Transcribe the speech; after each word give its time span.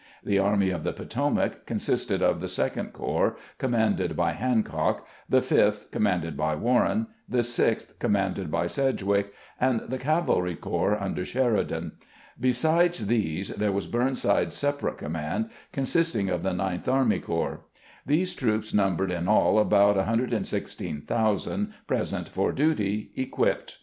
The 0.23 0.39
Army 0.39 0.71
of 0.71 0.81
the 0.83 0.93
Potomac 0.93 1.67
consisted 1.67 2.23
of 2.23 2.41
the 2.41 2.47
Second 2.47 2.91
Corps, 2.91 3.37
commanded 3.59 4.15
by 4.15 4.31
Hancock; 4.31 5.05
the 5.29 5.43
Fifth, 5.43 5.91
com 5.91 6.01
manded 6.05 6.35
by 6.35 6.55
Warren; 6.55 7.05
the 7.29 7.43
Sixth, 7.43 7.99
commanded 7.99 8.49
by 8.49 8.65
Sedg 8.65 9.03
wick; 9.03 9.31
and 9.59 9.79
the 9.89 9.99
cavalry 9.99 10.55
corps 10.55 10.99
under 10.99 11.23
Sheridan. 11.23 11.91
Besides 12.39 13.05
these, 13.05 13.49
there 13.49 13.71
was 13.71 13.85
Burnside's 13.85 14.55
separate 14.55 14.97
command, 14.97 15.51
consist 15.71 16.15
ing 16.15 16.29
of 16.29 16.41
the 16.41 16.53
Ninth 16.53 16.87
Army 16.87 17.19
Corps. 17.19 17.61
These 18.03 18.33
troops 18.33 18.73
numbered 18.73 19.11
in 19.11 19.27
all 19.27 19.59
about 19.59 19.97
116,000 19.97 21.73
present 21.85 22.27
for 22.27 22.51
duty, 22.51 23.11
equipped. 23.15 23.77